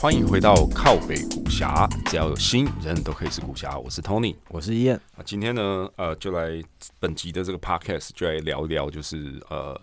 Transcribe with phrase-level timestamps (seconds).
[0.00, 3.78] 欢迎回到靠北古侠，只要有心，人人都可以是古侠。
[3.78, 4.96] 我是 Tony，我是伊燕。
[5.16, 6.60] 啊，今天呢，呃，就来
[6.98, 9.80] 本集的这个 Podcast 就来聊一聊，就是呃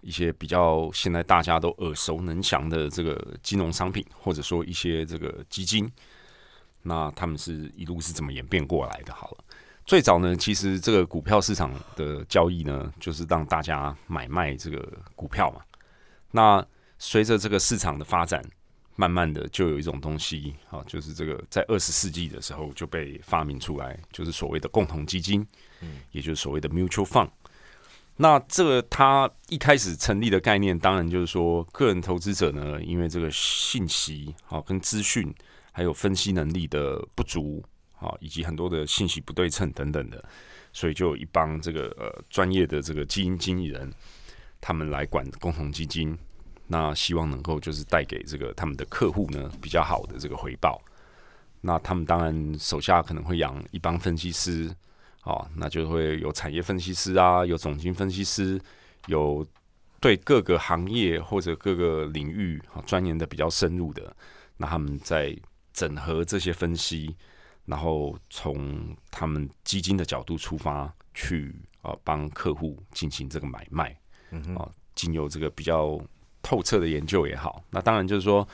[0.00, 5.90] 一些比较现在大家都耳熟能详的这个金融商品，或者说一些这个基金，
[6.82, 9.12] 那他们是一路是怎么演变过来的？
[9.14, 9.44] 好了，
[9.84, 15.60] 最早呢，其实这个股票市场的交易呢，就是让大家买卖这个股票嘛。
[16.30, 16.66] 那
[16.98, 18.42] 随着这个市场的发展。
[19.00, 25.46] 慢慢的，就有一种东西，啊，就是这个在二十世纪的时候就被发明出来，就是所谓的共同基金，
[25.82, 27.30] 嗯，也就是所谓的 mutual fund。
[28.20, 35.32] 那这个它一开始成立的概念，当然就是说，个人投资者呢，因为这个信息好跟资讯，
[35.70, 40.22] 还有分析能力的不足，好，以及很多的信息不对称等等的，
[40.72, 43.92] 所以就有一帮这个呃专业的这个基金经理人，
[44.60, 46.18] 他们来管共同基金。
[46.66, 50.78] 那希望能够就是带给这个他们的客户呢比较好的这个回报。
[51.60, 54.70] 那他们当然手下可能会养一帮分析师，
[55.28, 58.58] 哦，那就会有产业分析师啊，有总经分析师，
[59.08, 59.46] 有
[60.00, 64.16] 对各个行业或者各个领域啊钻研的比较深入的。
[64.56, 65.36] 那他们在
[65.74, 67.14] 整合这些分析，
[67.66, 73.94] 然后从他们基金的角度出发，去啊帮客户进行这个买卖，
[74.56, 76.00] 啊，经由这个比较。
[76.40, 78.46] 透彻的研究也好，那当然就是说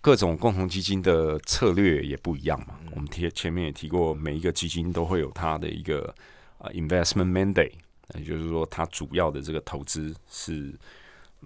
[0.00, 2.78] 各种共同基金的策略也不一样嘛。
[2.92, 6.14] 我们提前面也提过，每一个基金都会有它的一个
[6.58, 7.72] 啊 investment mandate，
[8.14, 10.72] 也就是说它主要的这个投资是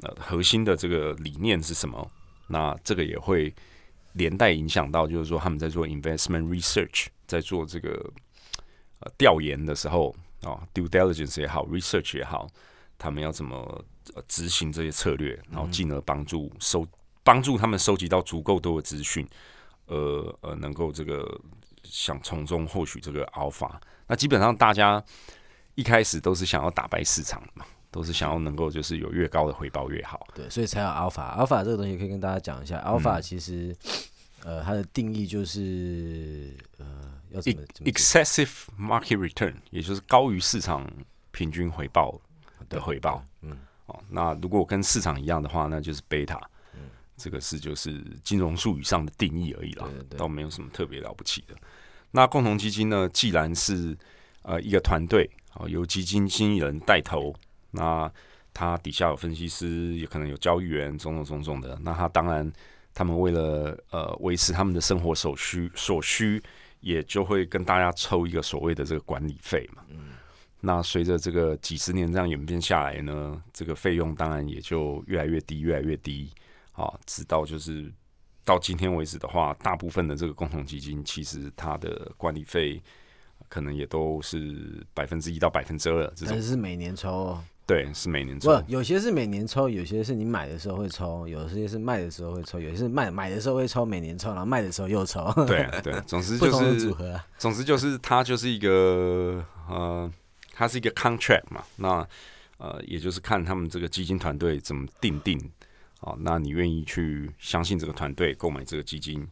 [0.03, 2.11] 呃核心的这个理念是什么。
[2.49, 3.55] 那这个也会
[4.13, 8.13] 连带影响到，就是说他们在做 investment research，在做这个
[9.01, 12.47] 呃调研的时候啊，due diligence 也好，research 也好，
[12.99, 13.85] 他们要怎么？
[14.27, 16.85] 执行这些策略，然后进而帮助收
[17.25, 19.27] 帮助他们收集到足够多的资讯，
[19.87, 21.41] 呃呃，能够这个
[21.85, 23.71] 想从中获取这个 alpha。
[24.07, 25.03] 那基本上大家
[25.75, 30.27] 一开始都是想要打败市场嘛，都是想要能够就是有越高的回报越好。
[30.35, 31.39] 对，所以才有 alpha。
[31.39, 33.75] alpha 这个东西可以跟大家讲一下，alpha 其实
[34.45, 40.91] 呃它的定义就是呃要怎么 excessive market return，也就是高于市场
[41.31, 42.21] 平均回报
[42.69, 43.25] 的回报。
[43.43, 43.57] 嗯。
[43.87, 46.37] 哦那如果跟市场一样的话，那就是贝塔。
[46.37, 46.49] 嗯，
[47.23, 49.87] 这个是就是金融术语上的定义而已啦，
[50.19, 51.55] 倒没有什么特别了不起的。
[52.11, 53.97] 那共同基金呢，既然是
[54.43, 57.33] 呃一个团队啊，由基金经理人带头，
[57.71, 58.11] 那
[58.53, 61.79] 他底下有分析师，也可能有交易员，种种种种的。
[61.83, 62.53] 那他当然，
[62.93, 66.43] 他们为了呃维持他们的生活所需所需，
[66.81, 69.85] 也就会跟大家抽一个所谓的这个管理费嘛。
[69.91, 70.11] 嗯。
[70.65, 76.31] 那随着这个几十年这样演变下来呢，这个费用当然也就越来越低，越来越低，
[76.73, 77.93] 啊，直到就是
[78.45, 82.83] 到今天为止的话，大部分的这个共同基金其实它的管理费
[83.49, 100.11] 可能也都是百分之一到百分之二，这种是每年抽，对，是每年抽，不，有些是每年抽，有些是你买的时候会抽，有些是卖的时候会抽，有些是卖买的时候会抽，每年抽，然后卖的时候又抽，对对， 总之就是组合，总之就是它就是一个呃。
[100.55, 102.07] 它是一个 contract 嘛，那
[102.59, 105.41] 呃，也就是看他们这个基金团队怎么定定
[106.03, 106.15] 啊。
[106.21, 109.27] 那你愿意去相信这个团队购买这个基金，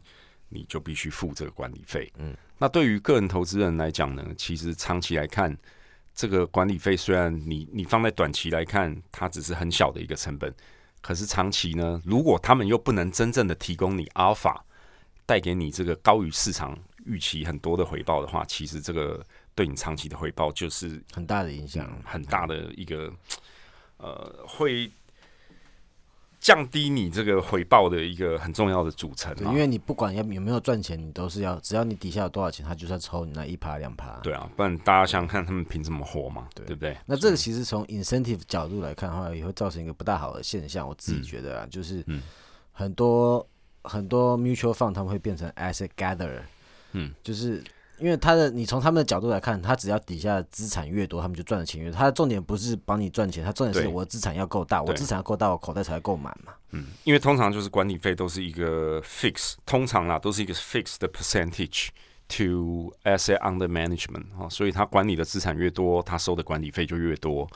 [0.49, 2.11] 你就必须付这个管理费。
[2.17, 5.55] 嗯，那对于个人投资人来讲呢，其实长期来看，
[6.13, 10.53] 这个管理费虽然你你放在短期来看，它只是很小的一个成本，
[11.01, 14.59] 可是长期呢，如果他们又不能真正的提供你 alpha，
[15.25, 19.25] 带给你这个高于市场预期很多的回报的话，其实这个。
[19.53, 23.11] 对你长期的回报就是很大的影响，很大的一个
[23.97, 24.89] 呃，会
[26.41, 29.33] 降低你这个回报的一个很重要的组成。
[29.45, 34.19] 因为你不管要有没有赚钱，你都是要只要你底下有多少钱，他就是要抽你那一趴两趴。
[34.23, 36.49] 对啊，不然大家想想看，他们凭什么活嘛？
[36.55, 36.97] 对不对？
[37.05, 40.85] 那这个其实从 incentive 角度来看的话，也会造成一个不大好的现象。
[40.85, 42.03] 我自己觉得啊，就是
[42.71, 43.47] 很多
[43.83, 46.41] 很多 mutual fund 他们会变成 asset gatherer，
[46.93, 47.63] 嗯，就是。
[48.01, 51.97] 因为他的，你从他们的角度来看，他只要底下资产越多，他们就赚的钱越多。
[51.97, 56.53] 他的重点不是帮你赚钱，他重点是我的资产要够大，我资产要够大，我口袋才够满嘛。
[56.71, 61.89] 嗯，因为通常就是管理费都是一个 fix，通常啦都是一个 fix 的 percentage
[62.27, 67.47] to asset under management 哈，所以他管理的资产越多，他收的管理费就越多。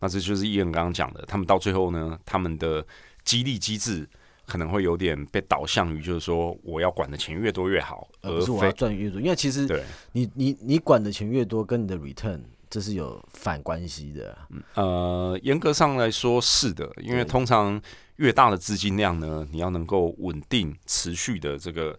[0.00, 2.86] 那这就是伊恩刚刚讲的，他们到最后呢，他们的
[3.24, 4.08] 激励机制
[4.48, 9.20] 可能会有点被导向于，就是说我要管的钱越多越好，而不是我要赚越多。
[9.20, 9.68] 因为其实
[10.12, 12.40] 你你你管的钱越多，跟你的 return
[12.70, 14.38] 这是有反关系的。
[14.74, 17.80] 呃，严格上来说是的，因为通常
[18.16, 21.96] 越大的资金量呢，你要能够稳定持续的这个。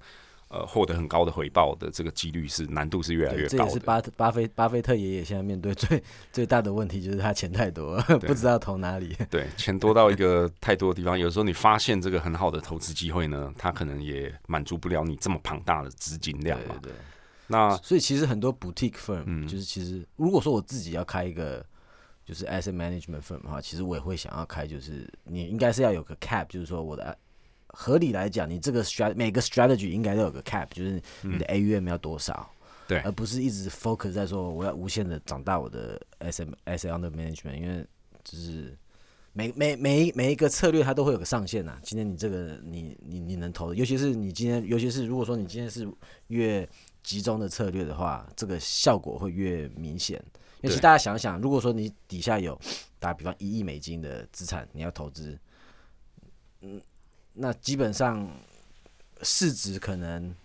[0.49, 3.49] 呃，获得很高的回报的这个几率是难度是越来越高。
[3.49, 9.15] 这也是巴巴菲巴菲特爷爷现在面对最最大的问题，就是他钱太多，不知道投哪里。
[9.29, 16.75] 对，钱多到一个太多的地方，有时候你发现这个很好的投资机会呢，他可能也满足不了你这么庞大的资金量嘛。
[16.81, 16.91] 对。
[17.45, 21.63] 那所以其实很多 boutique firm，就是其实如果说我自己要开一个
[22.25, 27.15] 就是 asset management firm 的话，其实我也会想要开，就是你应该是要有个 cap，就是说我的。
[27.69, 32.49] 合理来讲，你这个 strat 每个 strategy 应该都有个 cap，就是你的 AUM 要多少，
[32.87, 37.85] 对，而不是一直 focus 在说我要无限的长大我的 SM SM 的 management，因为
[38.23, 38.75] 就是
[39.33, 41.79] 每每每每一个策略它都会有个上限呐。
[41.83, 45.87] 今天你这个你你你能投的，尤其是你今天，尤其是如果说你今天是
[46.27, 46.67] 越
[47.03, 50.19] 集中的策略的话，这个效果会越明显。
[50.61, 52.59] 因为其实大家想想，如果说你底下有
[52.97, 55.39] 打比方一亿美金的资产，你要投资，
[56.61, 56.81] 嗯。
[57.41, 58.29] 那基本上
[59.21, 60.35] 市值可能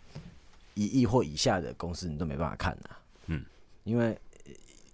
[0.74, 2.90] 一亿或以下的公司，你都没办法看的。
[3.26, 3.44] 嗯，
[3.82, 4.16] 因为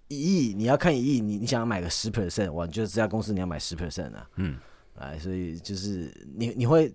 [0.07, 4.27] 一亿你要看一亿，你你想要买个十 percent，哇，就是这家公司你要买十 percent 啊。
[4.37, 4.57] 嗯，
[4.95, 6.91] 来，所以就是你你会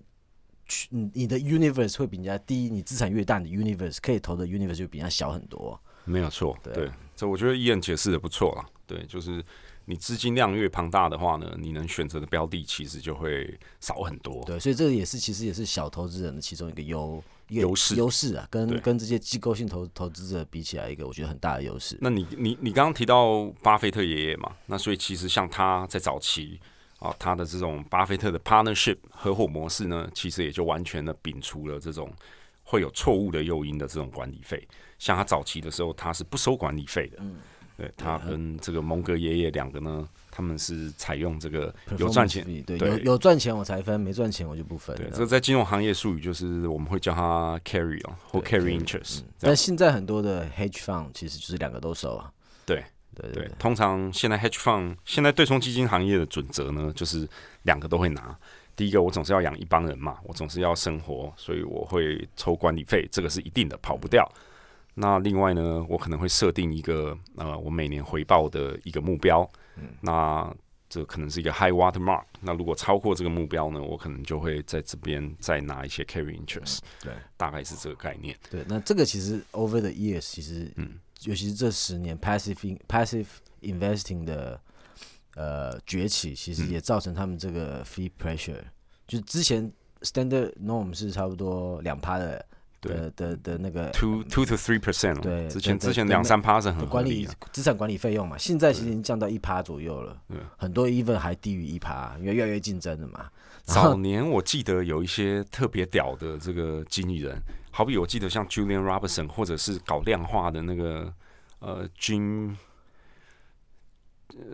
[0.66, 5.80] 去你的 universe 会比人家低，你资产越大，你 universe 可以投的 universe 就比人家小很多。
[6.04, 8.66] 没有错，对，这我觉得伊恩解释的不错啊。
[8.86, 9.44] 对，就是。
[9.88, 14.44] 你资金量越庞大的话呢，你能选择的标的其实就会少很多。
[14.44, 21.96] 对，所以这个也是其实也是小投资人的其中一个优优势优势啊，跟跟这些机构性投投资者比起来，一个我觉得很大的优势。
[22.00, 26.60] 那你你你刚刚提到巴菲特爷爷嘛，那所以其实像他在早期
[26.98, 32.12] 啊，他的这种巴菲特的 partnership 合伙模式呢，其实也就完全的摒除了这种
[32.64, 34.66] 会有错误的诱因的这种管理费。
[34.98, 37.18] 像他早期的时候，他是不收管理费的。
[37.20, 37.36] 嗯。
[37.76, 44.96] 对他跟这个蒙格爷爷两个呢，他们是采用这个有赚钱，对有有赚钱我才分，没赚钱我就不分。
[44.96, 49.20] 对，这在金融行业术语就是我们会叫它 carry 哦，或 carry interest。
[49.38, 52.32] 但现在很多的 hedge fund 其实就是两个都收啊。
[52.64, 52.82] 对
[53.14, 57.28] 对对，通常现在 hedge fund 现在对冲基金行业的准则呢，就是
[57.62, 58.36] 两个都会拿。
[58.74, 64.30] 第一个，我总是要养一帮人嘛，我总是要生活，所以我会抽管理费，这个是一定的，跑不掉。
[64.98, 69.46] 那另外呢，我可能会设定一个呃，我每年回报的一个目标。
[69.76, 70.50] 嗯，那
[70.88, 72.24] 这可能是一个 high water mark。
[72.40, 76.78] 那如果超过这个目标呢，我可能就会在这边再拿一些 carry interest。
[77.02, 78.34] 对，大概是这个概念。
[78.50, 83.26] 对，那这个其实 over the years，其实嗯，尤其是这十年 passive passive
[83.60, 84.58] investing 的
[85.34, 88.62] 呃崛起，其实也造成他们这个 fee pressure。
[89.06, 89.70] 就是之前
[90.00, 92.42] standard norm 是差不多两趴的。
[92.80, 100.16] 的的的那个 two two to three percent，对，之前之前两三趴是很管理资产管理费用嘛，现在其实已经降到一趴左右了，
[100.56, 103.28] 很多 even 还低于一趴，因为越来越竞争了嘛。
[103.64, 107.36] 早年我记得有一些特别屌的这个经理人，
[107.70, 111.12] 好比我记得像 Julian Robertson，或者是搞量化的那个
[111.58, 112.54] 呃 Jim。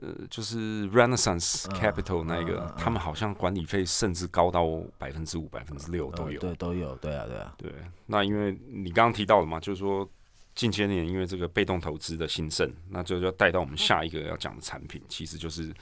[0.00, 4.64] 呃，就是 Renaissance Capital 那个，他们好像管理费甚至高到
[4.96, 6.38] 百分之五、百分之六都有。
[6.38, 6.94] 对，都有。
[6.96, 7.54] 对啊，对啊。
[7.58, 7.72] 对，
[8.06, 10.08] 那因为你刚刚提到了嘛，就是说
[10.54, 15.74] 近些年因为这个被动投资的兴盛，那就要带到我们下一个要讲的产品，其实就是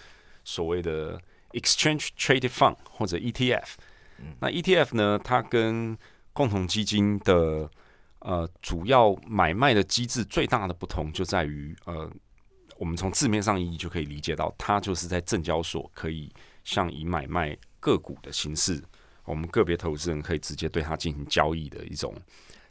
[0.45, 1.21] 所谓的
[1.53, 3.75] Exchange Traded Fund 或者 ETF。
[4.39, 5.99] 那 ETF 呢，它跟
[6.33, 7.69] 共同基金的
[8.21, 12.11] 呃主要买卖的机制最大的不同就在于呃。
[12.81, 16.33] 我们从字面上意义就可以理解到，它就是在证交所可以
[16.65, 18.83] 像以买卖个股的形式，
[19.27, 22.15] 我们个别投资人可以直接对它进行交易的一种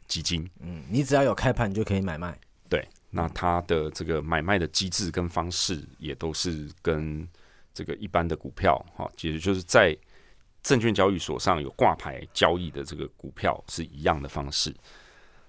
[0.08, 0.50] 基金。
[0.58, 2.36] 嗯，你只要有开盘就可以买卖。
[2.68, 7.24] 对，那它的这个买卖的机制跟方式也都是跟
[7.72, 9.96] 这个一般的股票，哈，其实就是在
[10.60, 14.74] 证券交易所上有挂牌交易的这个股票是一样的方式。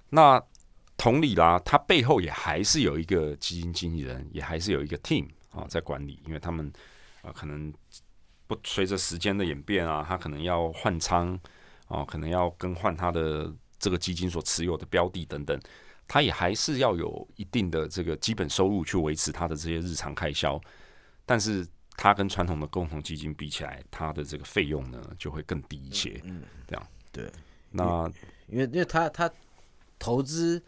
[0.09, 0.39] 那
[1.01, 6.71] 同理啦，它背后也还是有一个基金经理人，也还是有一个 team 啊在管理，因为他们
[7.23, 7.73] 啊可能
[8.45, 11.35] 不随着时间的演变啊，他可能要换仓
[11.87, 15.59] 啊，可能要更换他的这个基金所持有的标的等等，
[16.07, 20.61] 他也还是要有一定的这个基本收入去维持他的这些日常开销，
[21.25, 21.67] 但是
[21.97, 27.27] 他跟传统的共同基金比起来，他的这个费用呢就会更低一些，嗯，这样对，
[27.71, 28.07] 那
[28.45, 29.27] 因为因为他他
[29.97, 30.61] 投资。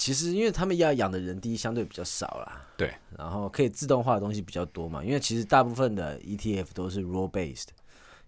[0.00, 5.04] 其实，因为他们要养的人第一相对比较少啦，对，然后可以自动化的东西比较多嘛。
[5.04, 7.66] 因为其实大部分的 ETF 都是 role based，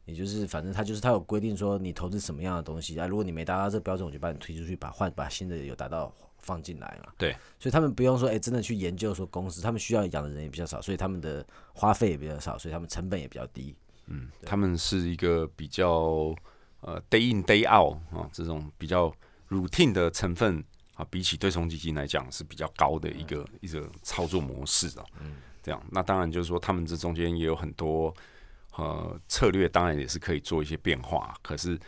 [0.05, 7.11] 也就是反正他就是他有规定说你投资什么样的东西啊，如果你没达到这个标准，我就把你推出去，把换把新的有达到放进来嘛。
[7.17, 13.75] 对，所以他们不用说哎真的去研究说公司，他们需要养的人也比较少，所以他们的花费也比较少，所以他们成本也比较低。
[14.09, 16.35] 嗯，他们是一个比较
[16.83, 19.11] 呃 day in day out 啊这种比较
[19.49, 20.63] routine 的成分
[21.03, 25.05] 啊，比起对冲基金来讲是比较高的一个一个操作模式啊。
[25.21, 28.15] 嗯，这样那当然就是说他们这中间也有很多。
[28.75, 31.79] 呃，策略当然也是可以做一些变化，可是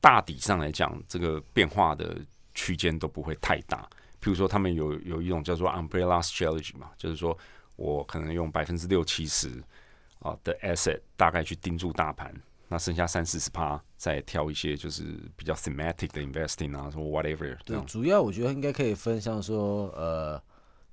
[0.00, 2.24] 大体上来讲，这个变化的
[2.54, 3.78] 区间都不会太大。
[4.22, 7.36] 譬如说，他们有有一种叫做 umbrella strategy 嘛，就是说
[7.74, 9.60] 我可能用百分之六七十
[10.20, 12.32] 啊的 asset 大概去盯住大盘，
[12.70, 15.02] 那剩下三四十趴再挑一些就是
[15.36, 17.54] 比较 thematic 的 investing 啊，说 whatever。
[17.66, 20.42] 对，主要我觉得应该可以分，像说呃。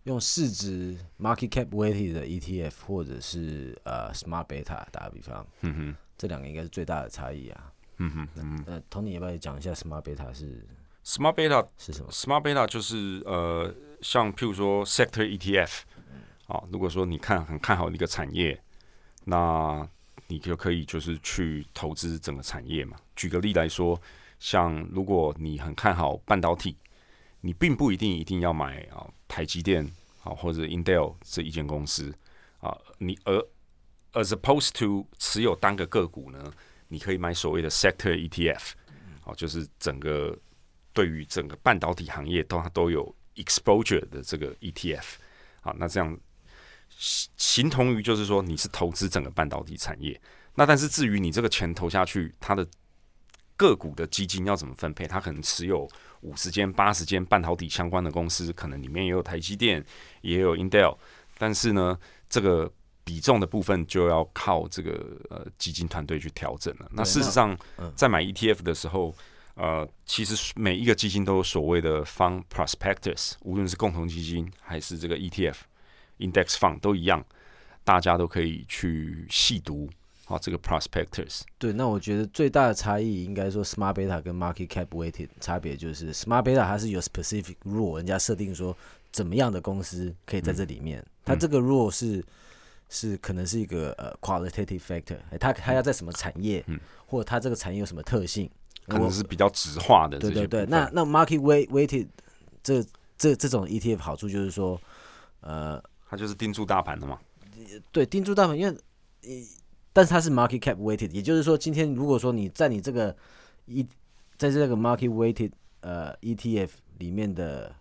[0.03, 7.73] 用市值 market cap weighted 的 ETF，或者是呃 smart beta 打个比方，嗯哼，这两个应该是最大的差异啊。
[7.97, 10.65] 嗯哼，嗯，呃，Tony 要不要讲一下 smart beta 是
[11.03, 15.81] smart beta 是什么？smart beta 就是呃，像譬如说 sector ETF，
[16.47, 18.57] 啊，如果说你看很看好一个产业，
[19.25, 19.85] 那
[20.27, 22.97] 你就可以就是去投资整个产业嘛。
[23.15, 23.99] 举个例来说，
[24.39, 26.75] 像如果你很看好半导体。
[27.39, 29.85] 你并不一定一定要买啊，台积电
[30.23, 32.13] 啊或者 Intel 这一间公司
[32.59, 33.39] 啊，你而
[34.13, 36.51] as opposed to 持有单个个股呢，
[36.87, 38.71] 你可以买所谓的 sector ETF，
[39.23, 40.35] 哦，就是整个
[40.91, 45.05] 对于整个半导体行业都都有 exposure 的这个 ETF，
[45.61, 46.19] 好，那这样
[46.97, 50.19] 形同于就是说你是投资整个半导体产业，
[50.55, 52.67] 那但是至于你这个钱投下去，它的
[53.55, 55.87] 个股的基金要怎么分配，它可能持有。
[56.21, 59.85] 五十间、八十间半导体相关的公司，可能里面也有台积电，
[60.21, 60.97] 也有 Intel，
[61.37, 61.95] 但是呢，
[62.27, 62.69] 这个
[63.03, 66.89] 比重的部分就要靠这个呃基金团队去调整了。
[66.91, 67.55] 那事实上，
[67.95, 69.13] 在买 ETF 的时候，
[69.53, 75.55] 呃，其实每一个基金都有所谓的 Fund Prospectus，无论是共同基金还是这个 ETF
[76.19, 77.23] Index Fund 都一样，
[77.83, 79.89] 大家都可以去细读。
[80.25, 88.75] 好，这个 prospectors 对，那我觉得最大的差异应该说 smart beta 跟 market cap weighted 差别就是 smart beta 它是有 specific rule，人家设定说
[89.09, 92.21] 怎么样的公司可以在这里面，它这个 rule 是
[92.89, 98.49] 是可能是一个呃 qualitative factor，它它要在什么产业，嗯或者它这个产业有什么特性，
[98.85, 100.19] 可能是比较直化的。
[100.19, 102.05] 对对对，那那 market weighted
[102.61, 102.83] 这
[103.17, 104.77] 这这种 ETF 好处就是说，
[105.39, 107.19] 呃，它就是盯住大盘的嘛。
[107.91, 108.77] 对，盯住大盘，因为
[109.91, 113.15] 但是它是 market cap weighted，也就是说，今天如果说你在你这个
[113.65, 113.83] 一
[114.37, 117.75] 在这个 market weighted 呃 ETF 里面的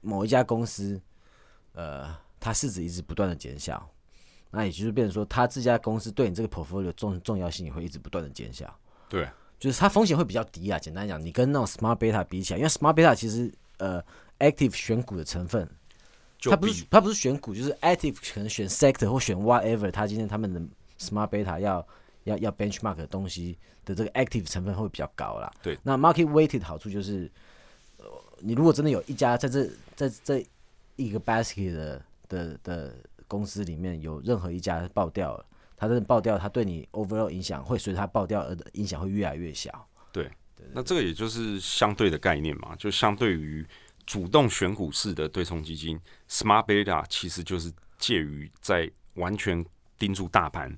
[0.00, 1.00] 某一家公司，
[1.72, 3.88] 呃，它市值一直不断的减小，
[4.50, 8.74] 那也就是变成说，它这家公司对你这个 portfolio 重重要性也会一直不断的减小。
[9.08, 10.78] 对，就是它风险会比较低啊。
[10.78, 14.02] 简单讲，你跟那种 smart beta 比起来，因为 smart beta 其实呃
[14.38, 15.68] active 选股的成分，
[16.40, 20.60] 它不是他不是选股，就是 active 可能选 sector 或选 whatever，他今天他们的
[20.98, 21.86] Smart Beta 要
[22.24, 25.52] 要要 benchmark 的东西的这个 active 成分会比较高啦。
[25.62, 27.30] 对，那 market weighted 好处就是，
[27.96, 28.04] 呃，
[28.40, 30.44] 你如果真的有一家在这在这
[30.96, 32.94] 一个 basket 的的的
[33.26, 35.44] 公司里面有任何一家爆掉了，
[35.76, 39.88] 它真的爆掉，它对你 overall 影响会随它爆掉而影响会越来越小。
[40.12, 40.30] 对，
[40.72, 43.66] 那这个也就是相对的概念嘛，就相对于
[44.08, 46.00] 主动选股式的对冲基金
[46.30, 49.62] ，Smart Beta 其实就是介于在完全
[49.98, 50.74] 盯住大盘。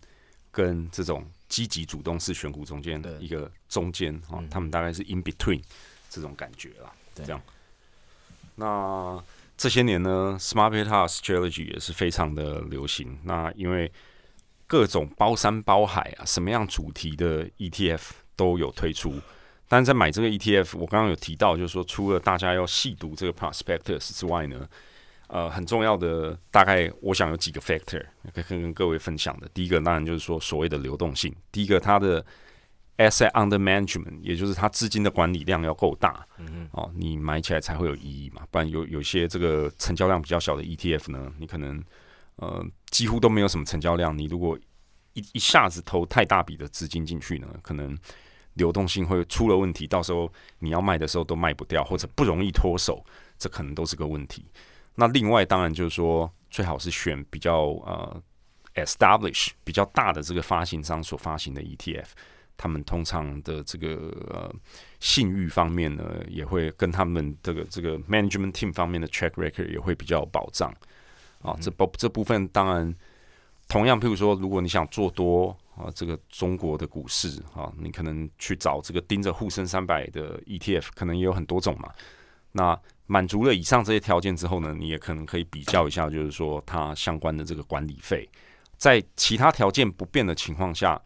[0.53, 5.63] 跟这种积极主动式选股中间的一个中间啊，他们大概是 in between
[6.11, 6.93] 这种感觉啦。
[7.15, 7.41] 这样，
[8.57, 9.23] 那
[9.57, 13.17] 这些年呢，smart beta strategy 也是非常的流行。
[13.23, 13.93] 那因为
[14.67, 19.21] 各种包山包海啊，什么样主题的 ETF 都有推出。
[19.71, 24.69] 但是在买这个 ETF，我刚刚有提到，就是说除了大家要细读这个 prospectus 之外呢。
[25.33, 29.49] 呃，很重要的，大概我想有几个 factor 可以跟各位分享的。
[29.55, 31.33] 第一个当然就是说所谓的流动性。
[31.53, 32.21] 第一个，它的
[32.97, 38.43] asset under management，也就是它资金的管理量要够大，嗯哦，你买起来才会有意义嘛。
[38.51, 41.81] 不然有有些这个成交量比较小的 ETF 呢，你可能
[42.35, 44.19] 呃几乎都没有什么成交量。
[44.19, 44.59] 你如果
[45.13, 47.97] 一一下子投太大笔的资金进去呢，可能
[48.55, 53.05] 流动性会出了问题，到时候你要卖的时候都卖不掉，或者不容易脱手，
[53.39, 54.45] 这可能都是个问题。
[54.97, 58.23] 那另外当然就是说，最好是选比较呃
[58.75, 62.07] establish 比较大的这个发行商所发行的 ETF，
[62.57, 63.95] 他们通常的这个
[64.29, 64.53] 呃
[64.99, 70.71] 信誉方面呢，也会跟他们这个这个 management team 方面的 track record 也会比较有保障
[71.41, 71.57] 啊。
[71.61, 72.95] 这部这部分当然
[73.71, 81.89] 同样，譬如说，如果你想做多啊，这个中国的股市啊，你可能去找这个盯着沪深三百的 ETF，可能也有很多种嘛。
[82.51, 88.29] 那满足了以上这些条件之后呢，你也可能可以比较一下，就是说它相关的这个管理费，
[88.77, 91.01] 在其他条件不变的情况下，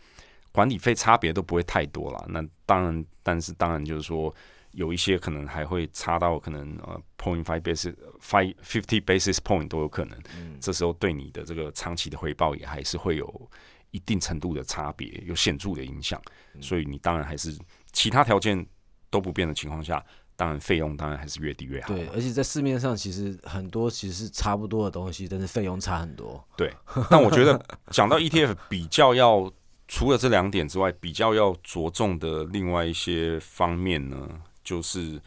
[0.51, 2.25] 管理费差别都不会太多了。
[2.29, 4.35] 那当然，但是当然就是说。
[4.75, 10.19] 有一些可能还会差到可能呃 point five basis five fifty basis point 都有可能，
[10.61, 13.51] 这时候对你的这个长期的回报也还是会有
[13.93, 16.21] 一定程度的差别，有显著的影响。
[16.61, 17.57] 所以你当然还是
[17.93, 18.67] 其他条件
[19.11, 20.05] 都不变的情况下，
[20.35, 21.95] 当然费用当然还是越低越好。
[21.95, 26.45] 对，而且在市面上其实很多其实是差不多的东西，但是费用差很多。
[26.57, 26.75] 对，
[27.09, 29.49] 但我觉得讲到 ETF 比较要
[29.87, 34.29] 除了这两点之外，比较要着重的另外一些方面呢。
[34.65, 35.21] 就是，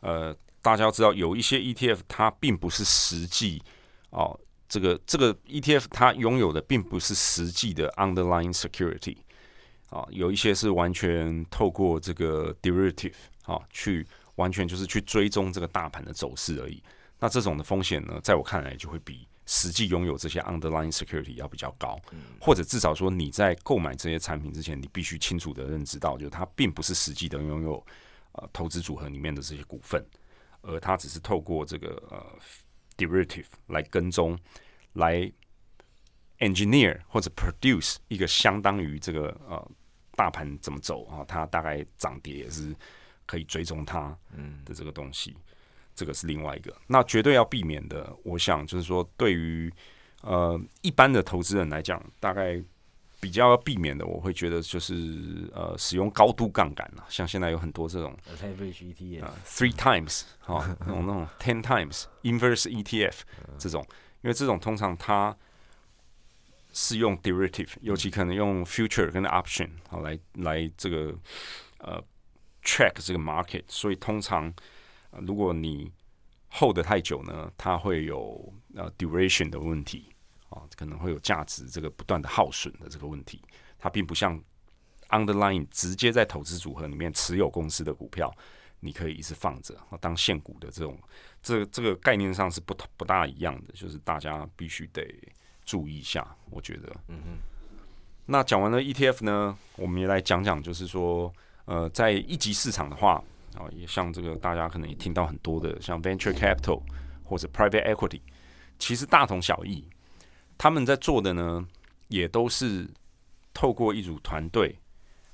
[0.00, 3.62] 呃，大家要知道，有一些 ETF 它并不是实际
[4.10, 9.16] 哦，这个这个 ETF 它拥有的并不是实际的 underlying security
[9.88, 16.82] 啊，有一些是完全透过这个 derivative 啊，去完全就是去追踪这个大盘的走势而已。
[17.18, 22.00] 那这种的风险呢，在我看来就会比实际拥有这些 underlying security 要比较高，
[22.40, 27.84] 或者至少说你在购买这些产品之前，你必须清楚的认知到，就是它并不是实际的拥有。
[28.32, 30.04] 呃，投资组合里面的这些股份，
[30.62, 32.24] 而它只是透过这个呃
[32.96, 34.38] derivative 来跟踪，
[34.92, 35.30] 来
[36.38, 39.70] engineer 或者 produce 一个相当于这个呃
[40.12, 42.72] 大盘怎么走啊，它大概涨跌也是
[43.26, 44.16] 可以追踪它
[44.64, 45.36] 的这个东西，
[45.96, 46.72] 这个是另外一个。
[46.86, 49.72] 那绝对要避免的，我想就是说，对于
[50.22, 52.62] 呃一般的投资人来讲，大概。
[53.20, 57.04] 比较要避免的，我会觉得就是呃，使用高度杠杆了。
[57.08, 58.16] 像现在有很多这种
[59.44, 63.20] three times 哈，那种那种 ten times inverse ETF
[63.58, 63.86] 这种，
[64.22, 65.36] 因为这种通常它
[66.72, 71.14] 是用 derivative，尤其可能用 future 跟 option 好来来这个
[71.78, 72.02] 呃
[72.64, 74.52] track 这个 market，所以通常
[75.26, 75.92] 如果你
[76.52, 80.09] hold 太久呢，它会有呃 duration 的问题。
[80.50, 83.40] 啊，可能会有价值这个不断的耗损的这个问题，
[83.78, 84.40] 它并不像
[85.08, 88.32] underlying 直接在投资组合里面持有公司的股票，
[88.80, 90.98] 你可以一直放着当现股的这种，
[91.42, 95.02] 这这个概念上是不不大一样的，就是大家必须得
[95.64, 96.92] 注意一下，我觉得。
[97.08, 97.38] 嗯哼。
[98.26, 101.32] 那讲完了 ETF 呢，我们也来讲讲，就是说，
[101.64, 103.22] 呃，在一级市场的话，
[103.56, 106.80] 啊，也像这个大家可能也听到很多的，像 venture capital
[107.24, 108.20] 或者 private equity，
[108.78, 109.84] 其实大同小异。
[110.62, 111.66] 他们在做的呢，
[112.08, 112.86] 也都是
[113.54, 114.78] 透过一组团队，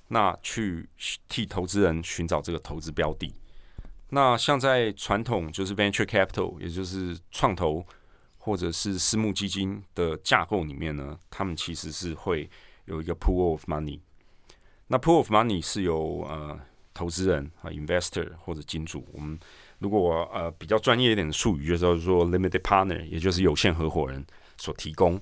[0.06, 0.88] 那去
[1.28, 3.34] 替投资人寻找这个投资标的。
[4.10, 7.84] 那像在传统就是 venture capital，也就是创投
[8.38, 12.48] 或者是私募基金的架构里面呢，他们其实是会
[12.84, 13.98] 有一个 pool of money。
[14.86, 16.56] 那 pool of money 是由呃
[16.94, 19.36] 投资人啊 investor 或者金主，我们
[19.80, 24.24] 如果呃比较专业一点的术语，就叫做 limited partner，也就是有限合伙人。
[24.58, 25.20] 所提供，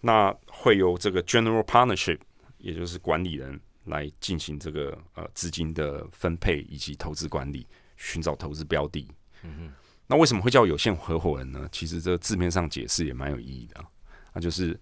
[0.00, 2.18] 那会由这个 general partnership，
[2.58, 9.08] 也就是管理人来进行这个呃资金的分配以及投资管理，寻找投资标的。
[9.42, 9.72] 嗯哼，
[10.06, 11.68] 那为什么会叫有限合伙人呢？
[11.72, 13.84] 其实这个字面上解释也蛮有意义的，
[14.32, 14.78] 那就是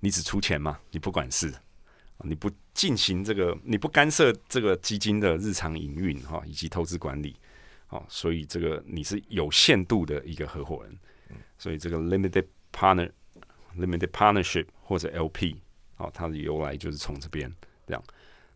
[0.00, 1.52] 你只出钱嘛，你不管事，
[2.24, 7.36] 你不进行这个，你不干涉这个基金的日常营运哈，以及投资管理，
[7.88, 10.98] 哦，所以这个你是有限度的一个合伙人，
[11.58, 12.46] 所以这个 limited。
[12.72, 13.10] Partner
[13.76, 15.56] limited partnership 或者 LP，
[15.94, 17.52] 好，它的由来就是从这边
[17.86, 18.02] 这样。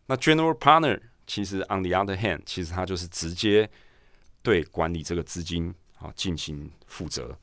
[0.05, 3.69] 那 General Partner 其实 on the other hand，其实它就是直接
[4.41, 7.37] 对管理这个资金啊进行负责，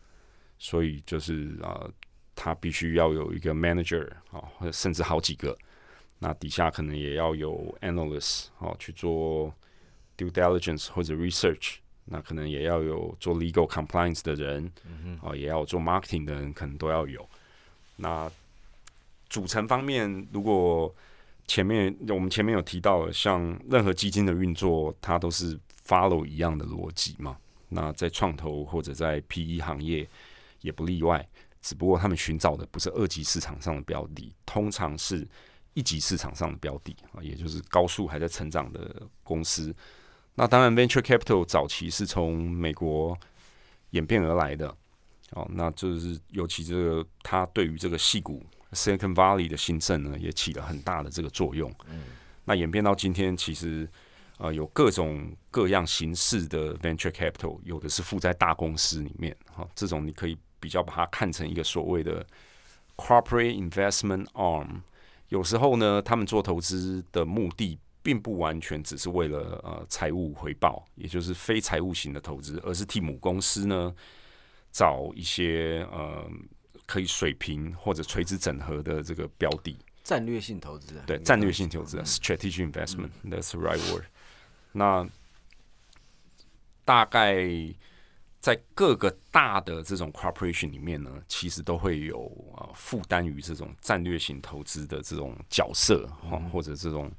[0.59, 1.89] 所以就是啊，
[2.35, 5.57] 它必须要有一个 manager 啊，或者甚至好几个。
[6.19, 9.55] 那底下可能也要有 analyst 哦去做
[10.19, 11.77] due diligence 或者 research。
[12.13, 14.71] 那可能也要有做 legal compliance 的人，
[15.23, 17.25] 哦，也要做 marketing 的人，可能都要有。
[17.97, 18.31] 那
[19.29, 20.93] 组成方面，如果
[21.47, 27.37] 前面我们前面有提到，像任何基金的运作，它都是 follow 一样的逻辑嘛。
[27.69, 30.05] 那在创投或者在 PE 行业
[30.63, 31.25] 也不例外，
[31.63, 35.25] 只不过他们寻找的不是二级市场上的标的，通常是
[35.75, 39.73] 一级市场上的标的啊，也就是高速还在成长的公司。
[40.41, 43.15] 那当然，venture capital 早期是从美国
[43.91, 44.75] 演变而来的，
[45.33, 51.71] 哦，那就是尤其这个它对于这个戏股 Silicon Valley 的兴盛呢，也起了很大的这个作用。
[51.91, 52.05] 嗯，
[52.47, 53.87] 那演变到今天，其实
[54.39, 62.27] 呃有各种各样形式的 venture capital，有的是附在大公司里面，哈，这种你可以比较把它看成一个所谓的
[62.97, 64.81] corporate investment arm。
[65.29, 73.95] 有时候呢，他们做投资的目的并不完全只是为了呃财务回报，也就是非财务型的投资，而是替母公司呢
[74.73, 76.29] 找一些呃
[76.87, 79.77] 可以水平或者垂直整合的这个标的。
[80.03, 84.05] 战略性投资，对，战略性投资，strategic investment，that's the right word。
[84.73, 85.09] 那
[86.85, 87.47] 大概
[88.41, 97.13] 在各个大的这种 corporation 里面呢，其实都会有啊负担于这种战略性投资的这种角色哈，或者这种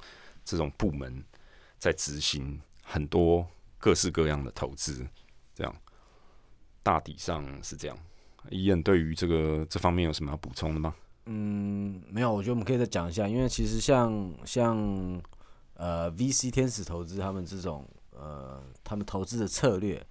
[0.43, 1.23] 这种部门
[1.77, 5.07] 在执行很多各式各样的投资，
[5.53, 5.75] 这样
[6.83, 7.97] 大体上是这样。
[8.49, 10.95] 伊恩对于这个这方面有什么要补充的吗？
[11.25, 15.21] 嗯，没有，我觉得我们可以再讲一下，因为其实像像
[15.75, 20.03] 呃 VC 天使投资他们这种呃他们投资的策略，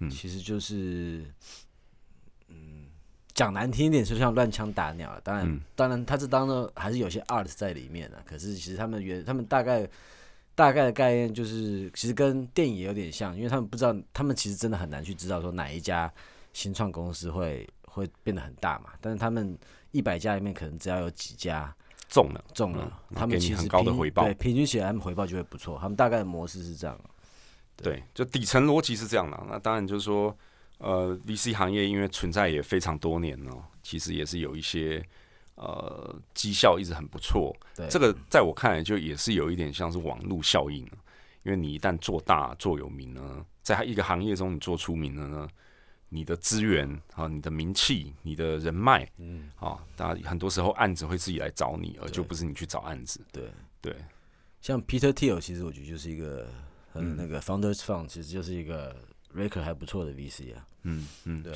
[0.00, 1.34] 嗯，其实就是嗯
[3.38, 5.20] 讲难听一点，就像乱枪打鸟。
[5.22, 8.20] 当然，当然，他是当中还是有些 art 在里面的。
[8.24, 9.88] 可是其实他们原他们大概
[10.56, 16.12] 大概的概念就是，其实跟电影也有点像，因为他们不知道，他们其实真的很难去知道说哪一家
[16.52, 18.90] 新创公司会会变得很大嘛。
[19.00, 19.56] 但是他们。
[19.90, 21.74] 一百家里面可能只要有几家
[22.10, 25.78] 中了，中了，他们其实很高的回报，对，平均起来他们回报就会不错。
[25.80, 27.00] 他们大概的模式是这样，
[27.74, 29.46] 对，就底层逻辑是这样的。
[29.48, 30.36] 那当然就是说，
[30.78, 35.04] 呃，VC 行业因为存在也非常多年了，其实也是有一些
[35.54, 37.56] 呃绩效一直很不错。
[37.76, 40.84] 对，这个在我看来就也是有一点像是网络效应
[41.44, 45.48] 因为你一旦做大做有名呢，在一个行业中你做出名了呢。
[46.10, 53.20] 你的资源啊，你的名气，你的人脉，嗯，啊，大家很多时候案子会自己来找你，而就不是你去找案子。
[53.30, 53.50] 对
[53.82, 53.94] 对，
[54.62, 56.48] 像 Peter Thiel，其实我觉得就是一个
[56.90, 58.96] 很那个 Founders Fund，其实就是一个
[59.34, 60.66] record 还不错的 VC 啊。
[60.82, 61.52] 嗯嗯，对，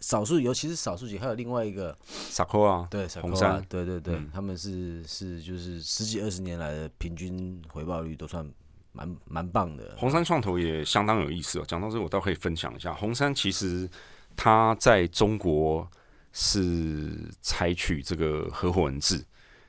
[0.00, 1.96] 少数尤其是少数几，还有另外一个
[2.36, 8.48] k o 啊，对，红杉，对对对，他们是是就是十几二十年来的平均回报率都算。
[8.90, 11.64] 蛮蛮棒的，红杉创投也相当有意思哦。
[11.68, 12.92] 讲到这，我倒可以分享一下。
[12.92, 13.88] 红杉其实
[14.34, 15.88] 它在中国
[16.32, 19.22] 是采取这个合伙人制。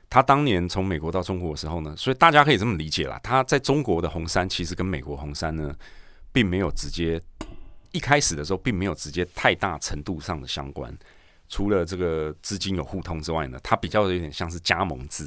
[0.08, 3.20] 他当年从美国到中国的时候呢，所以大家可以这么理解啦。
[3.22, 5.76] 他在中国的红杉其实跟美国红杉呢，
[6.32, 7.20] 并没有直接
[7.92, 10.96] 一开始的时候并没有直接太大程度上的相关。
[11.48, 15.26] 除了这个资金有互通之外呢，它比较有点像是加盟制。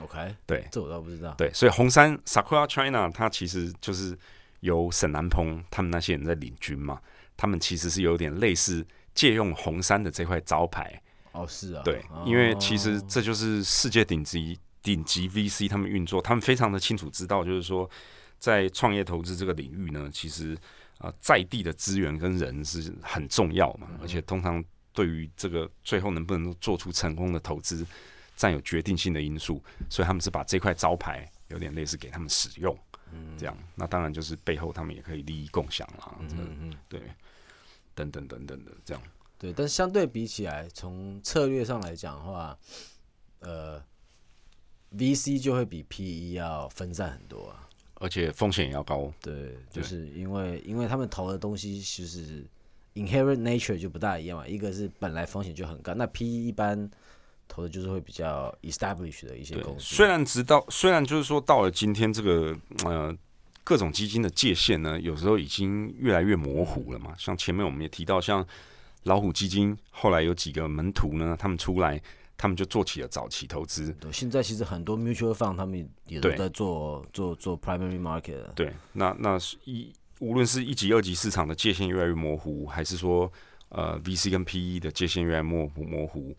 [0.00, 1.32] OK，对，这我倒不知道。
[1.38, 4.18] 对，所以红杉 Sakura China 它其实就是
[4.60, 7.00] 由沈南鹏他们那些人在领军嘛，
[7.36, 11.00] 他们其实是有点类似借用红杉的这块招牌。
[11.32, 17.88] 哦，是啊，对，因为其实这就是世界顶级顶级 VC 他们运作，他们非常的清楚知道，就是说
[18.38, 20.58] 在创业投资这个领域呢，其实
[20.98, 27.86] 啊在地的资源跟人是很重要嘛，而且通常对于这个最后能不能做出成功的投资。
[28.38, 32.78] 占有决定性的因素，所以他们是把这块招牌有点类似给他们使用，
[33.38, 37.00] 这样，那当然就是背后他们也可以利益共享啦，嗯嗯，对，
[37.94, 39.02] 等等等等的这样，
[39.38, 42.58] 对，但相对比起来，从策略上来讲的话，
[43.38, 43.82] 呃
[44.92, 47.65] ，VC 就会比 PE 要分散很多啊，
[47.96, 52.44] 而且风险也要高，对，就是因为因为他们投的东西其实
[52.94, 56.90] inherent nature 就不大一样嘛，一个是本来风险就很高，那 PE 一般。
[57.48, 59.94] 投的就是会比较 established 的一些公司。
[59.94, 62.52] 虽然直到虽然就是说到了今天这个
[62.84, 63.16] 呃
[63.62, 67.14] 各种基金的界限呢，有时候已经越来越模糊了嘛。
[67.16, 68.44] 像前面我们也提到，像
[69.04, 72.02] 老虎基金后来有几个门徒呢，他们出来，
[72.36, 73.92] 他们就做起了早期投资。
[74.00, 78.44] 对，现在其实很多 mutual fund 他们也都在做做做 primary market。
[78.54, 83.30] 对，那那一无论是一级、二级市场的界限越来越模糊，还是说
[83.68, 86.36] 呃 VC 跟 PE 的界限越来越模糊模糊。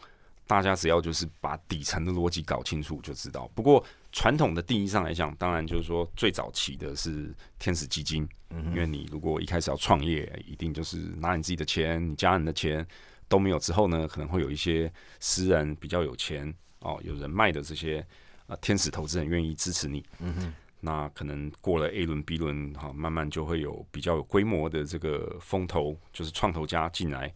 [0.47, 3.51] 大家只要就是把底层的逻辑搞清楚就知道。
[3.53, 3.83] 不过
[4.13, 8.25] 传统的定义上来讲，当然就是说最早期的是天使基金，
[8.71, 12.87] 因为你如果一开始要创业，一定就是拿你自己的钱、你家人的钱
[13.27, 18.05] 都没有之后呢，可能会有一些私人比较有钱哦、有人脉的这些
[18.45, 20.05] 啊天使投资人愿意支持你。
[20.19, 27.33] 嗯哼，那可能过了 A 轮、B 轮，哈，慢慢就会有比较有规模的这个风投，就是创投家进来。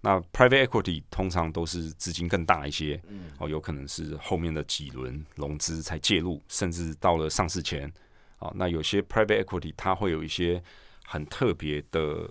[0.00, 3.00] 那 private equity 通常都是资金更大一些，
[3.38, 7.90] 哦，有可能是后面的几轮融资才介入，甚至到了上市前，
[8.38, 10.60] 啊，那有些 private equity 它会有一些
[11.04, 12.28] 很特别的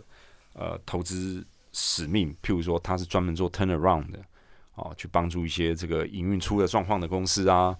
[0.53, 4.19] 呃投资使命，譬如说他是专门做 turnaround 的，
[4.75, 7.77] 哦，去帮助一些这个营运出了状况的公司啊，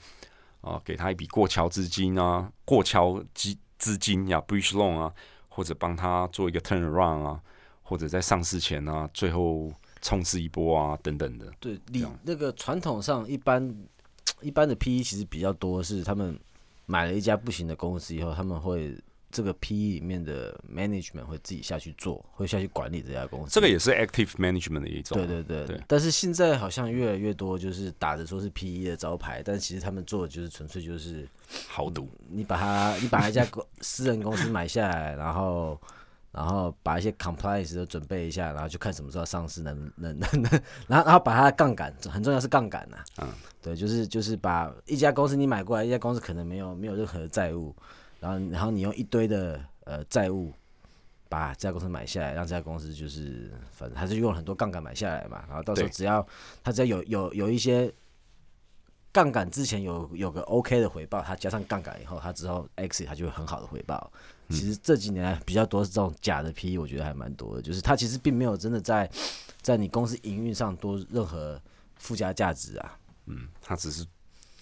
[0.61, 5.13] 啊，给他一笔过桥资金啊，过桥资资金呀，bridge loan 啊，
[5.49, 7.41] 或者帮他做一个 turnaround 啊。
[7.83, 9.69] 或者在上市前啊，最后
[10.01, 11.51] 冲刺一波啊等等的。
[11.59, 13.75] 对，你那个传统上一般
[14.39, 16.39] 一般的 PE 其实比较多是他们
[16.85, 18.97] 买了一家不行的公司以后，他们会。
[19.31, 23.51] 这个 PE 里面的 management 会自己下去做，会下去管理这家公司。
[23.51, 25.17] 这个也是 active management 的一种。
[25.17, 25.81] 对对对对。
[25.87, 31.27] 但是现在好像越来越多，就是打着说是 PE 的招牌，但其实他们做的就是纯粹就是
[31.67, 32.09] 豪赌。
[32.29, 35.79] 你把它，你把一家 公私人公司买下来，然后
[36.31, 40.51] 然后把一些 compliance 都准备一下，然后就看什么时候上市，能能能能，
[40.87, 42.97] 然后然后把它的杠杆，很重要是杠杆呐。
[43.21, 43.27] 嗯。
[43.63, 47.75] 对，就是就是把一家公司你买过来，一家公司可能没有没有任何的债务。
[48.21, 50.53] 然后，然后你用一堆的呃债务
[51.27, 55.43] 把这家公司买下来，让这家公司就是反正还是用了很多杠杆买下来嘛。
[55.47, 56.25] 然后到时候只要
[56.63, 57.91] 他只要有有有一些
[59.11, 64.11] 杠杆之前有有个 OK 的回报，他加上杠杆以后，他之后 X 他就会很好的回报。
[64.49, 69.09] 其实这几年比较多是这种假的 PE，我觉得还蛮多的，就是他其实并没有真的在
[69.61, 71.59] 在你公司营运上多任何
[71.95, 72.99] 附加价值啊。
[73.25, 74.05] 嗯，他只是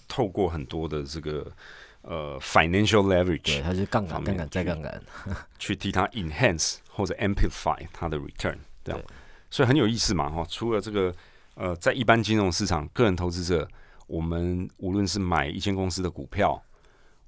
[0.08, 1.52] 透过很多的这个。
[2.02, 5.02] 呃，financial leverage，对，它是杠杆、杠杆再杠杆，
[5.58, 9.00] 去替它 enhance 或者 amplify 它的 return，这样，
[9.50, 10.42] 所以很有意思嘛，哈。
[10.48, 11.14] 除了这个，
[11.56, 13.68] 呃，在一般金融市场，个人投资者，
[14.06, 16.62] 我们无论是买一间公司的股票，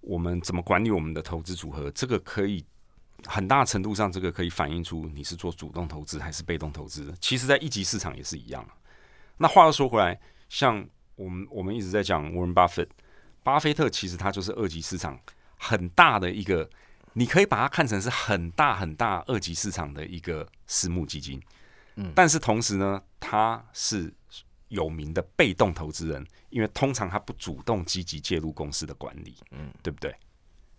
[0.01, 2.65] 我们怎么管理我们的投资组合，这个可以
[3.27, 7.15] 很大程度上，这个可以反映出你是做主动投资还是被动投资。
[7.21, 8.67] 其实，在一级市场也是一样。
[9.37, 10.83] 那话又说回来，像
[11.15, 12.89] 我们我们一直在讲 Warren Buffett。
[13.43, 15.19] 巴菲特其实他就是二级市场
[15.59, 16.69] 很大的一个，
[17.15, 21.41] 你可以把它看成是很大很大二级市场的一个私募基金，
[21.97, 24.13] 嗯，但是同时呢，他是
[24.69, 30.15] 有名的被动投资人，因为通常他不主动积极介入公司的管理，嗯，对不对？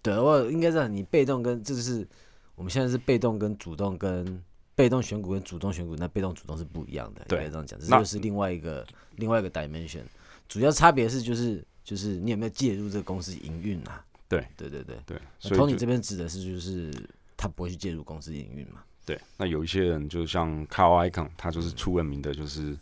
[0.02, 2.08] 对，我应该是你被动跟这是
[2.56, 8.86] 我们现在是被动跟主动跟被动选股跟主动选股，那被动主动是不一样的，对，这样讲，这就是另外一个
[9.18, 10.04] 另外一个 dimension，
[10.48, 11.62] 主要差别是就是。
[11.84, 14.04] 就是你有没有介入这个公司营运啊？
[14.30, 15.20] 对对对对对。
[15.42, 16.92] Tony 这边指的是就是
[17.36, 18.84] 他不会去介入公司营运嘛？
[19.06, 19.20] 对。
[19.38, 22.78] 那有一些人就像 Carl Icahn，他就是出了名的，就是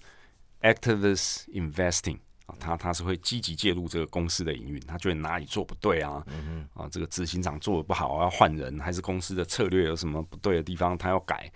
[0.61, 6.23] activist investing 啊，他他是会积极介入这个公司的营运，他觉得哪里做不对啊？
[6.27, 11.51] 嗯啊，这个执行长做的不好，要换人，还是公司的策略有什么不对的地方，他要改，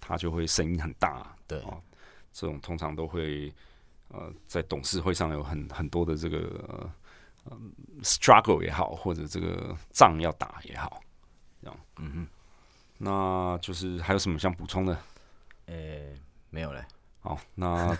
[0.00, 1.34] 他就会声音很大。
[1.46, 1.78] 对啊，
[2.32, 3.54] 这种通常都会。
[4.08, 6.90] 呃，在董事会上有很很多的这个
[7.44, 7.60] 呃
[8.02, 10.98] struggle 也好，或者这个仗要打也好，
[11.60, 12.26] 这样，嗯哼，
[12.96, 14.98] 那就是还有什么想补充的？
[15.66, 15.74] 呃，
[16.48, 16.82] 没有嘞。
[17.20, 17.94] 好，那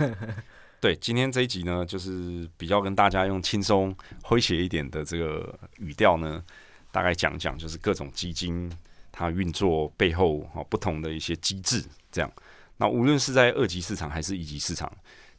[0.80, 6.42] 对今天这一集呢，就是比较跟大家用轻松诙谐一点的这个语调呢，
[6.90, 8.72] 大概讲讲就是各种基金
[9.12, 12.32] 它运作背后哈不同的一些机制，这样。
[12.78, 14.90] 那无论是在二级市场还是一级市场。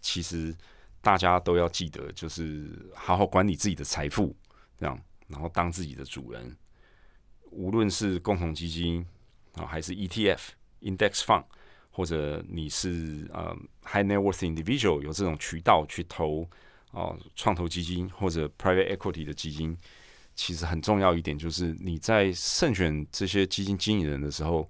[0.02, 0.56] 其实
[1.02, 4.36] 大家都要记得，就是好好管理自己的财富，
[4.78, 6.56] 这样，然后当自己的主人。
[7.52, 9.06] 无论是共同基金
[9.56, 10.40] 啊，还是 ETF、
[10.82, 11.46] Index Fund，
[11.90, 16.48] 或者你是呃 High Net Worth Individual，有这种渠道去投
[16.92, 19.76] 哦创投基金或者 Private Equity 的基金，
[20.36, 24.70] 其实很重要一点就是你在慎选这些基金经理人的时候，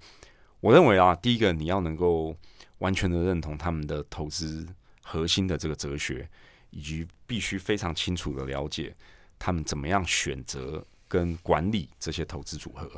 [0.60, 2.34] 我认为啊，第一个你要能够
[2.78, 4.66] 完全的认同他们的投资。
[5.10, 6.28] 核心的这个哲学，
[6.70, 8.94] 以及必须非常清楚的了解
[9.40, 12.88] 他们怎么样选择跟管理这些投资组合，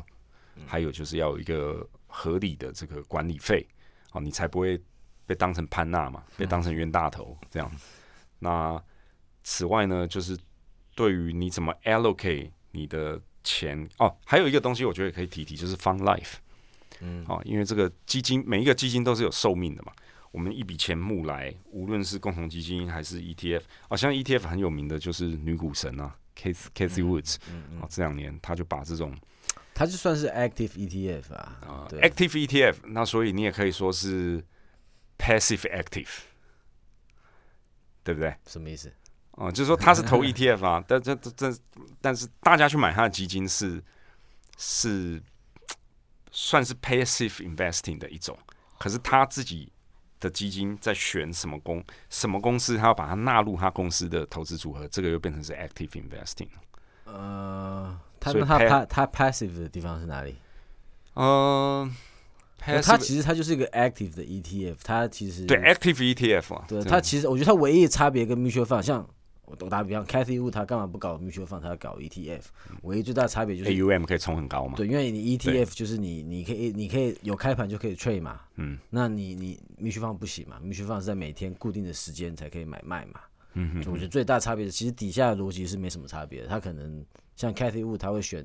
[0.67, 3.67] 还有就是要有一个合理的这个管理费，
[4.13, 4.79] 哦，你才不会
[5.25, 7.73] 被当成潘娜嘛，被当成冤大头这样。
[8.41, 8.79] 那
[9.43, 10.39] 此外呢，就是
[10.95, 16.35] 对于你怎么 allocate 你的钱哦，还有一个东西我觉得可以提提，就是 fund life，
[17.01, 19.93] 嗯，哦，因为这个基金每一个基金都是有寿命的嘛。
[20.33, 27.37] 我们一笔钱募来，无论是共同基金还是 ETF，哦，像 ETF 很有名的就是女股神啊，Kathy Kathy Woods，
[27.81, 29.15] 哦，这两年他就把这种，
[29.75, 34.43] 他就算是 active ETF 啊，啊，active ETF，那所以你也可以说是
[35.19, 36.09] passive active，
[38.03, 38.35] 对不对？
[38.47, 38.91] 什么意思？
[39.33, 41.55] 哦，就是说他是投 ETF 啊， 但这这
[42.01, 43.83] 但是大家去买他的基金是
[44.57, 45.23] 是
[46.31, 48.39] 算是 passive investing 的一种，
[48.79, 49.71] 可是他自己。
[50.23, 56.49] 的基金在选什么公什么公司，他要把它纳入他公司的投资组合，这个又变成是 active investing。
[57.05, 60.37] 呃，他他他他 passive 的地方是哪里？
[61.15, 61.93] 嗯，
[62.59, 69.07] 它其实它就是一个 active 的 ETF，它其实对 active ETF 啊，对它其实我觉得它唯一的差别跟 mutual fund 像
[69.53, 72.43] 我我打比方，Cathy Wood 他干嘛不搞 mutual fund，他要搞 ETF？
[72.83, 74.75] 唯一最大的差别就是 AUM 可以冲很高嘛？
[74.77, 83.21] 对，因为你 ETF 就是你你可以你可以有开盘就可以 trade 嘛，嗯，那你你 mutual fund 不行嘛？mutual fund 是在每天固定的时间才可以买卖嘛，
[83.55, 87.05] 嗯我觉得最大差别其实底下的逻辑是没什么差别的，他可能
[87.37, 88.45] 像 Cathy Wood 他会选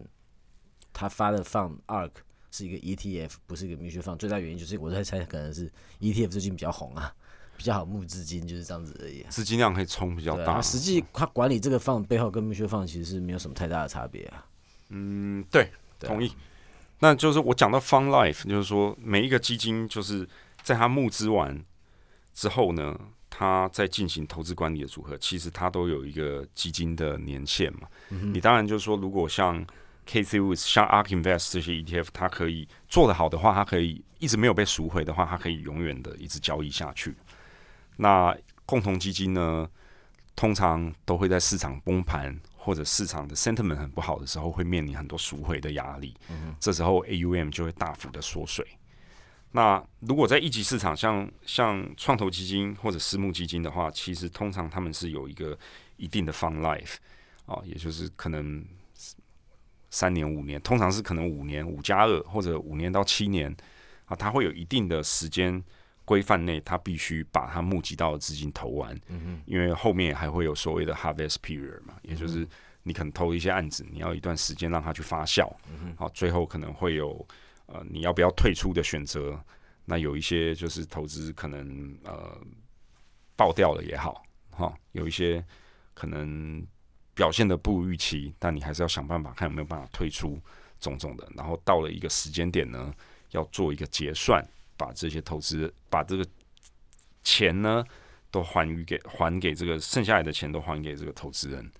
[0.91, 2.11] 他发的 fund ARK
[2.51, 7.13] 是一个 ETF，不是一个 mutual fund，最大原因就是我在猜可能是 ETF 最近比较红啊。
[7.57, 10.61] 比较好募资金就是这样子而已，资金量可以冲比较大。
[10.61, 14.45] 实际他管理这个放背后跟 mutual 放其实是没有什么太大的差别啊。
[14.89, 16.31] 嗯，对，同意。
[16.99, 20.27] 那就是我讲到 Fund Life，就是说每一个基金就是
[20.63, 21.63] 在它募资完
[22.33, 22.97] 之后呢，
[23.29, 27.87] 它在进行投资管理的组合，其实它都有一个基金的年限嘛。
[28.09, 29.65] 你当然就是说，如果像
[30.05, 37.13] K C w 像 Ark Invest 这些 ETF，它可以做得好的话，它可以一直没有被赎回的话，它可以永远的一直交易下去。
[37.97, 39.69] 那共同基金呢，
[40.35, 46.13] 通常都会在市场崩盘或者市场的 sentiment 很不好的时候，会面临很多赎回的压力。
[46.29, 48.65] 嗯，这时候 AUM 就会大幅的缩水。
[49.51, 55.57] 那如果在一级市场，像像创投基金或者私募基金的话，其实通常他们是有一个
[55.95, 56.95] 一定的 fund life
[57.45, 58.63] 啊，也就是可能
[59.89, 63.55] 三年五年，通常是可能五年五加二或者五年到七年
[64.05, 65.63] 啊，它会有一定的时间。
[66.07, 68.97] 规范内，他必须把他募集到的资金投完，
[69.45, 72.47] 因为后面还会有所谓的 harvest period 嘛，也就是
[72.83, 75.53] 你可能投一些案子，你要一段时间让它去发酵，
[75.97, 77.27] 好，最后可能会有
[77.65, 79.37] 呃你要不要退出的选择。
[79.83, 82.37] 那有一些就是投资可能呃
[83.35, 85.43] 爆掉了也好，哈，有一些
[85.93, 86.65] 可能
[87.13, 90.39] 表现的不如预期，但你还是要想办法看有没有办法退出
[90.79, 91.29] 种种的。
[91.35, 92.93] 然后到了一个时间点呢，
[93.31, 94.41] 要做一个结算。
[94.77, 96.25] 把这些投资，把这个
[97.23, 97.83] 钱呢，
[98.31, 101.71] 都还予给还给这个剩下来的钱都还给这个投资人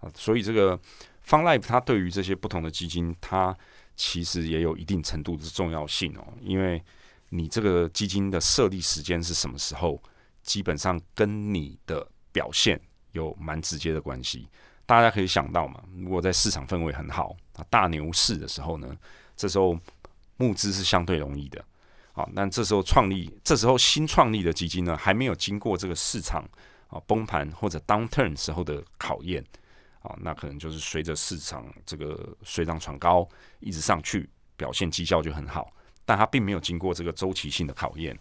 [0.00, 0.78] 啊，所以这个
[1.22, 3.56] f u n Life 它对于这些不同的基金，它
[3.96, 6.82] 其实也有一定程度的重要性哦，因为
[7.28, 10.02] 你这个基金的设立时间是什么时候，
[10.42, 12.80] 基本上跟你的表现
[13.12, 14.48] 有蛮直接的关系。
[14.86, 18.96] 大家可以想到嘛，如果在市场氛围很好啊，大牛市的时候呢，
[19.36, 19.78] 这时候
[20.36, 21.64] 募资是相对容易的。
[22.20, 26.46] 好，那这时候创立，这时候新创立的基金呢，还没有经过这个市场
[26.88, 29.42] 啊崩盘或者 downturn 时候的考验，
[30.02, 33.26] 啊，那可能就是随着市场这个水涨船高
[33.60, 35.72] 一直上去，表现绩效就很好，
[36.04, 38.14] 但它并没有经过这个周期性的考验，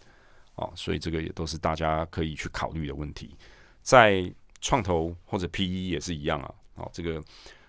[0.56, 3.36] 啊，所以这个也都是大家可以去考虑的问题。
[3.82, 7.22] 在创投或者 PE 也是一样啊，哦，这个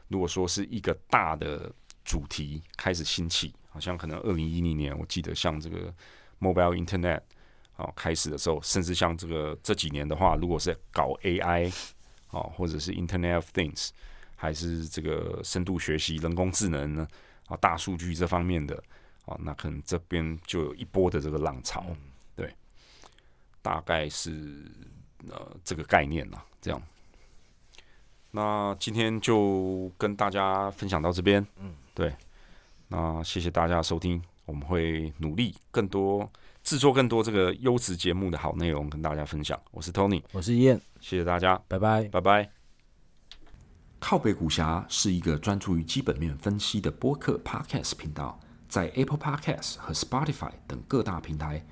[0.06, 1.72] 如果说是一个大的
[2.04, 3.52] 主题开始兴起。
[3.72, 5.94] 好像可能二零一零年，我记得像这个
[6.40, 7.20] mobile internet
[7.76, 11.72] 啊开始的时候，甚至像这个这几年的话，如果是搞 AI
[12.28, 13.90] 啊，或者是 Internet of Things，
[14.36, 17.06] 还是这个深度学习、人工智能呢
[17.46, 18.82] 啊、大数据这方面的
[19.26, 21.84] 啊，那可能这边就有一波的这个浪潮，
[22.36, 22.54] 对，
[23.60, 24.64] 大概是
[25.28, 26.80] 呃这个概念啦，这样。
[28.30, 32.14] 那今天就跟大家分享到这边，嗯，对。
[32.86, 36.28] 那谢谢大家的收听，我们会努力更多
[36.64, 39.56] 制作更多这个优质节目的好内容跟大家分享。
[39.70, 42.50] 我是 Tony，我是燕，谢谢大家，拜拜，拜拜。
[44.00, 51.64] 靠北股侠是一个专注于基本面分析的播客 Podcast 频道，在 Apple Podcast 和 Spotify 等各大平台，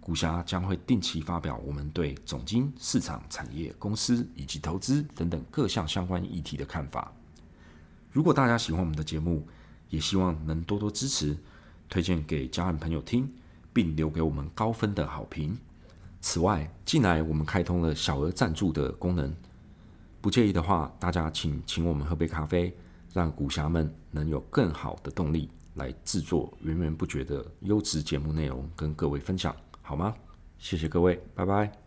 [0.00, 7.12] 股侠将会定期发表我们对总经、市场、产业、公司以及投资等等各项相关议题的看法。
[8.10, 9.46] 如果大家喜欢我们的节目，
[9.90, 11.36] 也希望能多多支持，
[11.94, 13.32] 推荐给家人朋友听，
[13.72, 15.56] 并留给我们高分的好评。
[16.20, 19.32] 此外，近来我们开通了小额赞助的功能，
[20.20, 22.76] 不介意的话，大家请请我们喝杯咖啡，
[23.12, 30.12] 让股侠们能有更好的动力来制作源源不绝的优质节目内容跟各位分享，好吗？
[30.58, 31.83] 谢谢各位，拜拜。